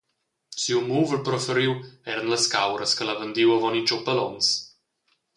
[0.61, 1.75] Siu muvel preferiu
[2.13, 4.47] eran las cauras ch’el ha vendiu avon in tschuppel onns.